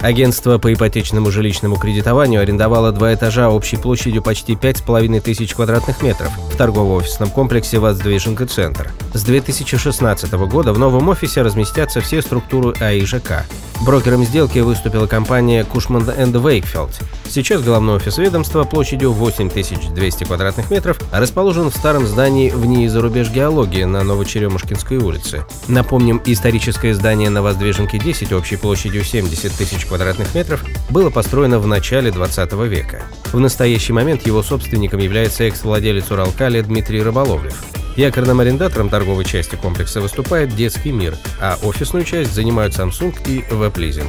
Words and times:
Агентство 0.00 0.56
по 0.56 0.72
ипотечному 0.72 1.30
жилищному 1.30 1.76
кредитованию 1.76 2.40
арендовало 2.40 2.90
два 2.90 3.12
этажа 3.12 3.50
общей 3.50 3.76
площадью 3.76 4.22
почти 4.22 4.54
5,5 4.54 5.20
тысяч 5.20 5.54
квадратных 5.54 6.02
метров 6.02 6.30
в 6.50 6.56
торгово-офисном 6.56 7.28
комплексе 7.28 7.78
«Воздвиженка 7.78 8.46
Центр». 8.46 8.90
С 9.12 9.22
2016 9.24 10.32
года 10.32 10.72
в 10.72 10.78
новом 10.78 11.10
офисе 11.10 11.42
разместятся 11.42 12.00
все 12.00 12.22
структуры 12.22 12.74
АИЖК. 12.80 13.44
Брокером 13.80 14.24
сделки 14.24 14.58
выступила 14.58 15.06
компания 15.06 15.64
Cushman 15.64 16.04
Wakefield. 16.32 16.90
Сейчас 17.28 17.62
головной 17.62 17.96
офис 17.96 18.18
ведомства 18.18 18.64
площадью 18.64 19.12
8200 19.12 20.24
квадратных 20.24 20.70
метров 20.70 20.98
расположен 21.10 21.70
в 21.70 21.76
старом 21.76 22.06
здании 22.06 22.50
в 22.50 22.66
НИИ 22.66 22.88
зарубеж 22.88 23.30
геологии 23.30 23.84
на 23.84 24.02
Новочеремушкинской 24.04 24.98
улице. 24.98 25.46
Напомним, 25.66 26.20
историческое 26.26 26.94
здание 26.94 27.30
на 27.30 27.40
Воздвиженке 27.40 27.98
10 27.98 28.32
общей 28.32 28.56
площадью 28.56 29.02
70 29.02 29.52
тысяч 29.52 29.86
квадратных 29.86 30.34
метров 30.34 30.62
было 30.90 31.08
построено 31.08 31.58
в 31.58 31.66
начале 31.66 32.10
20 32.10 32.52
века. 32.68 33.02
В 33.32 33.40
настоящий 33.40 33.94
момент 33.94 34.26
его 34.26 34.42
собственником 34.42 35.00
является 35.00 35.44
экс-владелец 35.44 36.10
Уралкали 36.10 36.60
Дмитрий 36.60 37.02
Рыболовлев. 37.02 37.64
Якорным 37.96 38.38
арендатором 38.38 38.88
торговой 38.88 39.24
части 39.24 39.56
комплекса 39.56 40.00
выступает 40.00 40.50
«Детский 40.50 40.92
мир», 40.92 41.14
а 41.42 41.56
офисную 41.66 42.04
часть 42.04 42.32
занимают 42.32 42.72
Samsung 42.72 43.10
и 43.26 43.42
WebLeasing. 43.50 44.06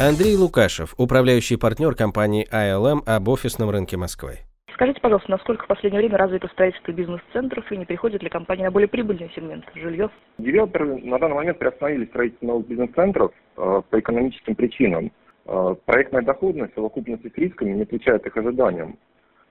Андрей 0.00 0.36
Лукашев, 0.36 0.94
управляющий 0.96 1.56
партнер 1.56 1.94
компании 1.94 2.48
ILM 2.50 3.00
об 3.04 3.28
офисном 3.28 3.68
рынке 3.70 3.98
Москвы. 3.98 4.38
Скажите, 4.72 5.00
пожалуйста, 5.00 5.30
насколько 5.30 5.64
в 5.64 5.66
последнее 5.66 6.00
время 6.00 6.16
развито 6.16 6.48
строительство 6.48 6.92
бизнес-центров 6.92 7.70
и 7.70 7.76
не 7.76 7.84
приходит 7.84 8.22
ли 8.22 8.30
компания 8.30 8.64
на 8.64 8.70
более 8.70 8.88
прибыльный 8.88 9.30
сегмент– 9.34 9.64
жилье? 9.74 10.08
Девелоперы 10.38 10.98
на 11.04 11.18
данный 11.18 11.34
момент 11.34 11.58
приостановили 11.58 12.06
строительство 12.06 12.46
новых 12.46 12.68
бизнес-центров 12.68 13.32
э, 13.56 13.82
по 13.90 14.00
экономическим 14.00 14.54
причинам. 14.54 15.12
Э, 15.46 15.74
проектная 15.84 16.22
доходность 16.22 16.72
в 16.72 16.76
совокупности 16.76 17.28
с 17.28 17.36
рисками 17.36 17.72
не 17.72 17.82
отвечает 17.82 18.24
их 18.24 18.36
ожиданиям. 18.36 18.96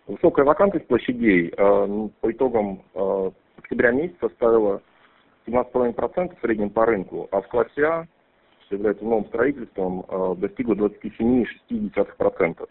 Высокая 0.08 0.46
вакантность 0.46 0.88
площадей 0.88 1.50
э, 1.50 1.86
ну, 1.86 2.10
по 2.22 2.32
итогам 2.32 2.82
э, 2.94 3.32
октября 3.58 3.92
месяца 3.92 4.30
составила 4.30 4.82
17,5% 5.46 6.38
в 6.38 6.42
среднем 6.42 6.70
по 6.70 6.86
рынку, 6.86 7.28
а 7.32 7.42
в 7.42 7.48
классе 7.50 7.84
А, 7.84 8.08
что 8.66 8.76
является 8.76 9.04
новым 9.04 9.26
строительством, 9.26 10.06
э, 10.08 10.36
достигла 10.38 10.76
27,6%. 10.76 12.70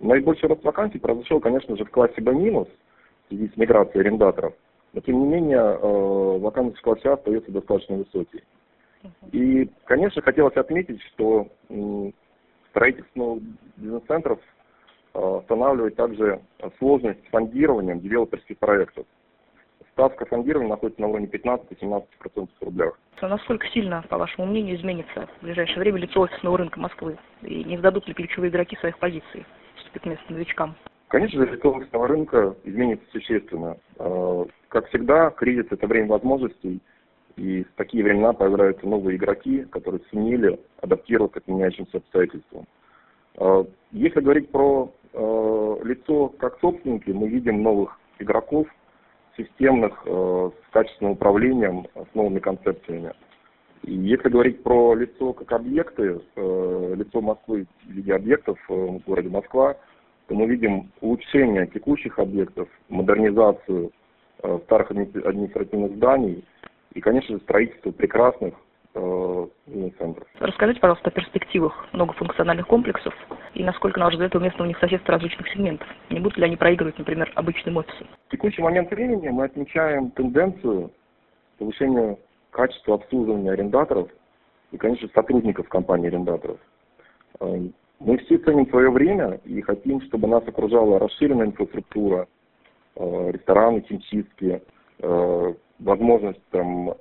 Наибольший 0.00 0.48
рост 0.50 0.62
вакансий 0.62 0.98
произошел, 0.98 1.40
конечно 1.40 1.74
же, 1.74 1.86
в 1.86 1.90
классе 1.90 2.20
Б- 2.20 2.32
в 2.32 2.66
связи 3.28 3.48
с 3.48 3.56
миграцией 3.56 4.00
арендаторов. 4.00 4.52
Но, 4.92 5.00
тем 5.00 5.20
не 5.20 5.26
менее, 5.26 5.78
вакансность 6.38 6.80
в 6.80 6.82
классе 6.82 7.08
А 7.08 7.14
остается 7.14 7.50
достаточно 7.50 7.96
высокой. 7.96 8.44
И, 9.30 9.70
конечно, 9.84 10.20
хотелось 10.20 10.56
отметить, 10.56 11.00
что 11.14 11.48
строительство 12.72 13.38
бизнес-центров 13.78 14.38
устанавливать 15.14 15.96
также 15.96 16.40
сложность 16.78 17.24
с 17.26 17.30
фондированием 17.30 18.00
девелоперских 18.00 18.58
проектов. 18.58 19.06
Ставка 19.92 20.24
фондирования 20.24 20.70
находится 20.70 21.02
на 21.02 21.08
уровне 21.08 21.26
15-17% 21.26 22.04
в 22.34 22.64
рублях. 22.64 22.98
А 23.20 23.28
насколько 23.28 23.66
сильно, 23.68 24.02
по 24.08 24.18
вашему 24.18 24.46
мнению, 24.46 24.76
изменится 24.76 25.28
в 25.40 25.44
ближайшее 25.44 25.80
время 25.80 25.98
лицо 25.98 26.20
офисного 26.20 26.58
рынка 26.58 26.80
Москвы? 26.80 27.18
И 27.42 27.62
не 27.64 27.76
сдадут 27.76 28.08
ли 28.08 28.14
ключевые 28.14 28.50
игроки 28.50 28.76
своих 28.76 28.98
позиций, 28.98 29.44
вступит 29.76 30.06
место 30.06 30.32
новичкам? 30.32 30.74
Конечно 31.08 31.44
же, 31.44 31.52
лицо 31.52 31.72
офисного 31.72 32.08
рынка 32.08 32.56
изменится 32.64 33.04
существенно. 33.12 33.76
А, 33.98 34.46
как 34.68 34.88
всегда, 34.88 35.28
кризис– 35.30 35.66
это 35.70 35.86
время 35.86 36.08
возможностей, 36.08 36.80
и 37.36 37.64
в 37.64 37.72
такие 37.76 38.02
времена 38.02 38.32
появляются 38.32 38.86
новые 38.88 39.18
игроки, 39.18 39.66
которые 39.70 40.00
сумели 40.10 40.58
адаптироваться 40.80 41.40
к 41.40 41.48
меняющимся 41.48 41.98
обстоятельствам. 41.98 42.66
А, 43.36 43.66
если 43.90 44.20
говорить 44.20 44.50
про 44.50 44.90
э, 45.12 45.76
лицо 45.84 46.28
как 46.38 46.58
собственники, 46.60 47.10
мы 47.10 47.28
видим 47.28 47.62
новых 47.62 47.98
игроков, 48.18 48.66
системных, 49.36 50.02
э, 50.06 50.50
с 50.68 50.72
качественным 50.72 51.12
управлением, 51.12 51.86
с 51.94 52.14
новыми 52.14 52.38
концепциями. 52.38 53.12
И 53.82 53.94
если 53.94 54.28
говорить 54.28 54.62
про 54.62 54.94
лицо 54.94 55.32
как 55.32 55.52
объекты, 55.52 56.20
э, 56.36 56.94
лицо 56.96 57.20
Москвы 57.20 57.66
в 57.84 57.90
виде 57.90 58.14
объектов 58.14 58.58
э, 58.68 58.74
в 58.74 58.98
городе 59.04 59.28
Москва, 59.28 59.76
то 60.28 60.34
мы 60.34 60.46
видим 60.46 60.92
улучшение 61.00 61.66
текущих 61.66 62.18
объектов, 62.18 62.68
модернизацию 62.88 63.90
э, 64.42 64.58
старых 64.64 64.90
административных 64.92 65.96
зданий 65.96 66.44
и, 66.94 67.00
конечно 67.00 67.36
же, 67.36 67.42
строительство 67.42 67.90
прекрасных 67.90 68.54
э, 68.94 69.46
центров. 69.98 70.26
Расскажите, 70.38 70.80
пожалуйста, 70.80 71.08
о 71.08 71.12
перспективах 71.12 71.86
многофункциональных 71.92 72.66
комплексов 72.66 73.14
и 73.54 73.62
насколько, 73.64 73.98
на 73.98 74.06
ваш 74.06 74.14
взгляд, 74.14 74.34
уместно 74.34 74.64
у 74.64 74.68
них 74.68 74.78
соседство 74.78 75.14
различных 75.14 75.48
сегментов. 75.48 75.88
Не 76.10 76.20
будут 76.20 76.38
ли 76.38 76.44
они 76.44 76.56
проигрывать, 76.56 76.98
например, 76.98 77.30
обычным 77.34 77.76
офисам? 77.76 78.08
В 78.28 78.30
текущий 78.30 78.62
момент 78.62 78.90
времени 78.90 79.28
мы 79.28 79.44
отмечаем 79.44 80.10
тенденцию 80.10 80.90
повышения 81.58 82.18
качества 82.50 82.96
обслуживания 82.96 83.52
арендаторов 83.52 84.08
и, 84.72 84.76
конечно, 84.76 85.08
сотрудников 85.14 85.68
компании 85.68 86.08
арендаторов. 86.08 86.58
Э, 87.40 87.60
мы 88.00 88.18
все 88.18 88.38
ценим 88.38 88.68
свое 88.68 88.90
время 88.90 89.40
и 89.44 89.60
хотим, 89.60 90.00
чтобы 90.02 90.28
нас 90.28 90.42
окружала 90.46 90.98
расширенная 90.98 91.46
инфраструктура, 91.46 92.26
э, 92.96 93.30
рестораны, 93.32 93.82
химчистки, 93.82 94.62
возможность 95.80 96.40
там, 96.50 96.94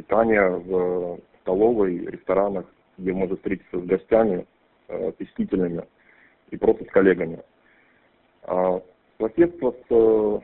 питания 0.00 0.48
в 0.48 1.18
столовой, 1.42 1.98
ресторанах, 1.98 2.64
где 2.96 3.12
можно 3.12 3.36
встретиться 3.36 3.78
с 3.78 3.82
гостями, 3.82 4.46
э, 4.88 5.12
посетителями 5.12 5.84
и 6.50 6.56
просто 6.56 6.84
с 6.84 6.88
коллегами. 6.88 7.40
А 8.44 8.80
соседство 9.18 9.72
с 9.72 9.84
э, 9.90 10.40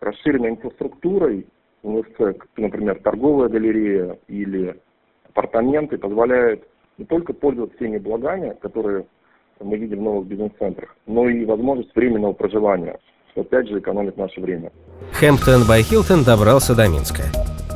расширенной 0.00 0.50
инфраструктурой 0.50 1.46
УНСЦ, 1.82 2.36
например, 2.56 3.00
торговая 3.02 3.48
галерея 3.48 4.18
или 4.28 4.80
апартаменты, 5.28 5.98
позволяет 5.98 6.66
не 6.98 7.04
только 7.04 7.32
пользоваться 7.32 7.78
теми 7.78 7.98
благами, 7.98 8.56
которые 8.60 9.06
мы 9.60 9.76
видим 9.76 9.98
в 9.98 10.02
новых 10.02 10.26
бизнес-центрах, 10.26 10.96
но 11.06 11.28
и 11.28 11.44
возможность 11.44 11.94
временного 11.94 12.32
проживания, 12.32 12.98
что 13.30 13.42
опять 13.42 13.68
же 13.68 13.78
экономит 13.78 14.16
наше 14.16 14.40
время. 14.40 14.72
Хэмптон 15.12 15.62
by 15.62 15.80
Hilton 15.82 16.24
добрался 16.24 16.74
до 16.76 16.88
Минска. 16.88 17.24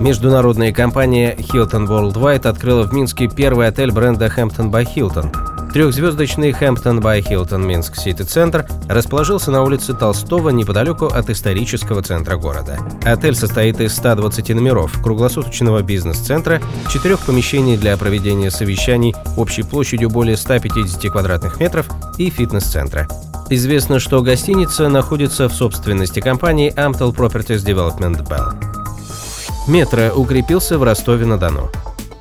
Международная 0.01 0.73
компания 0.73 1.35
Hilton 1.35 1.87
Worldwide 1.87 2.47
открыла 2.47 2.83
в 2.83 2.93
Минске 2.93 3.29
первый 3.29 3.67
отель 3.67 3.91
бренда 3.91 4.27
Hampton 4.27 4.71
by 4.71 4.87
Hilton. 4.87 5.35
Трехзвездочный 5.73 6.53
Hampton 6.53 7.01
by 7.01 7.23
Hilton 7.23 7.67
Минск 7.67 7.97
Сити 7.97 8.23
Центр 8.23 8.67
расположился 8.89 9.51
на 9.51 9.63
улице 9.63 9.95
Толстого 9.95 10.51
неподалеку 10.51 11.07
от 11.07 11.29
исторического 11.31 12.03
центра 12.03 12.37
города. 12.37 12.79
Отель 13.05 13.35
состоит 13.35 13.81
из 13.81 13.95
120 13.97 14.51
номеров, 14.51 15.03
круглосуточного 15.03 15.83
бизнес-центра, 15.83 16.61
четырех 16.91 17.21
помещений 17.21 17.77
для 17.77 17.97
проведения 17.97 18.51
совещаний 18.51 19.15
общей 19.37 19.63
площадью 19.63 20.11
более 20.11 20.37
150 20.37 21.11
квадратных 21.11 21.59
метров 21.61 21.89
и 22.19 22.31
фитнес-центра. 22.31 23.09
Известно, 23.49 24.01
что 24.01 24.23
гостиница 24.23 24.89
находится 24.89 25.49
в 25.49 25.53
собственности 25.53 26.21
компании 26.21 26.73
Amtel 26.75 27.15
Properties 27.15 27.65
Development 27.65 28.27
Bell. 28.27 28.66
Метро 29.67 30.13
укрепился 30.15 30.79
в 30.79 30.85
Ростове-на-Дону. 30.85 31.71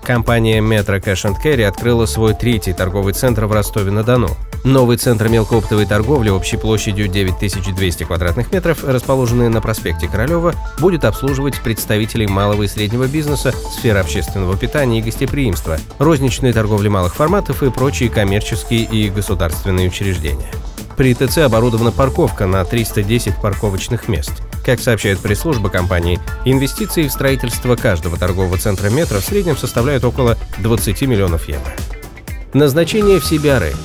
Компания 0.03 0.62
Metro 0.62 1.00
Cash 1.00 1.30
and 1.30 1.36
Carry 1.44 1.63
открыла 1.63 2.07
свой 2.07 2.33
третий 2.33 2.74
торговый 2.74 3.13
центр 3.13 3.45
в 3.45 3.51
Ростове-на-Дону. 3.51 4.30
Новый 4.63 4.97
центр 4.97 5.27
мелкооптовой 5.27 5.86
торговли 5.86 6.30
общей 6.30 6.57
площадью 6.57 7.07
9200 7.07 8.06
квадратных 8.06 8.51
метров, 8.51 8.83
расположенный 8.83 9.50
на 9.50 9.62
проспекте 9.62 10.07
Королева, 10.07 10.56
будет 10.80 11.06
обслуживать 11.06 11.62
представителей 11.62 12.25
малого 12.25 12.63
и 12.63 12.68
среднего 12.68 13.06
бизнеса, 13.06 13.53
сферы 13.71 14.00
общественного 14.00 14.57
питания 14.57 14.97
и 14.97 15.03
гостеприимства, 15.03 15.77
розничной 16.00 16.51
торговли 16.51 16.88
малых 16.88 17.13
форматов 17.13 17.62
и 17.62 17.69
прочие 17.69 18.09
коммерческие 18.09 18.86
и 18.86 19.09
государственные 19.12 19.89
учреждения. 19.89 20.51
При 20.97 21.13
ТЦ 21.13 21.39
оборудована 21.39 21.92
парковка 21.92 22.47
на 22.47 22.65
310 22.65 23.36
парковочных 23.39 24.07
мест. 24.07 24.31
Как 24.65 24.79
сообщает 24.79 25.19
пресс-служба 25.19 25.69
компании, 25.69 26.19
инвестиции 26.44 27.07
в 27.07 27.12
строительство 27.12 27.75
каждого 27.75 28.17
торгового 28.17 28.57
центра 28.57 28.89
метро 28.89 29.19
в 29.19 29.23
среднем 29.23 29.56
составляют 29.56 30.03
около 30.03 30.38
20 30.57 31.03
миллионов 31.03 31.47
евро. 31.47 31.71
Назначение 32.53 33.19
в 33.19 33.31
CBRE. 33.31 33.75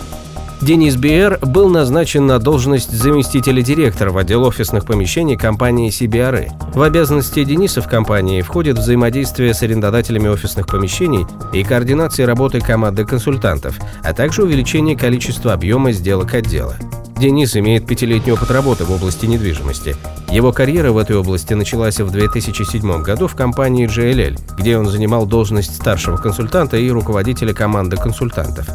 Денис 0.61 0.95
Биэр 0.95 1.39
был 1.41 1.71
назначен 1.71 2.27
на 2.27 2.39
должность 2.39 2.91
заместителя 2.91 3.62
директора 3.62 4.11
в 4.11 4.19
отдел 4.19 4.45
офисных 4.45 4.85
помещений 4.85 5.35
компании 5.35 5.91
CBRE. 5.91 6.51
В 6.75 6.83
обязанности 6.83 7.45
Дениса 7.45 7.81
в 7.81 7.89
компании 7.89 8.43
входит 8.43 8.77
взаимодействие 8.77 9.55
с 9.55 9.62
арендодателями 9.62 10.29
офисных 10.29 10.67
помещений 10.67 11.27
и 11.55 11.65
координация 11.65 12.27
работы 12.27 12.61
команды 12.61 13.07
консультантов, 13.07 13.79
а 14.05 14.12
также 14.12 14.43
увеличение 14.43 14.99
количества 14.99 15.55
объема 15.55 15.93
сделок 15.93 16.35
отдела. 16.35 16.77
Денис 17.17 17.57
имеет 17.57 17.87
пятилетний 17.87 18.35
опыт 18.35 18.51
работы 18.51 18.85
в 18.85 18.93
области 18.93 19.25
недвижимости. 19.25 19.97
Его 20.31 20.53
карьера 20.53 20.93
в 20.93 20.99
этой 20.99 21.17
области 21.17 21.55
началась 21.55 22.01
в 22.01 22.11
2007 22.11 23.03
году 23.03 23.29
в 23.29 23.35
компании 23.35 23.89
JLL, 23.89 24.39
где 24.59 24.77
он 24.77 24.87
занимал 24.87 25.25
должность 25.25 25.75
старшего 25.75 26.19
консультанта 26.19 26.77
и 26.77 26.91
руководителя 26.91 27.55
команды 27.55 27.97
консультантов. 27.97 28.69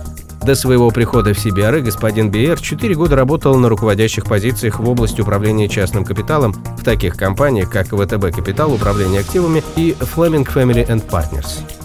До 0.45 0.53
своего 0.53 0.91
прихода 0.91 1.33
в 1.33 1.43
CBRE 1.43 1.81
господин 1.81 2.29
Биер 2.29 2.61
4 2.61 2.93
года 2.93 3.15
работал 3.15 3.57
на 3.57 3.67
руководящих 3.67 4.25
позициях 4.25 4.79
в 4.79 4.87
области 4.87 5.19
управления 5.19 5.67
частным 5.67 6.05
капиталом 6.05 6.53
в 6.53 6.83
таких 6.83 7.17
компаниях, 7.17 7.71
как 7.71 7.87
ВТБ 7.87 8.31
Капитал, 8.31 8.71
Управление 8.71 9.21
активами 9.21 9.63
и 9.75 9.95
Fleming 9.99 10.45
Family 10.45 10.87
and 10.87 11.03
Partners. 11.09 11.84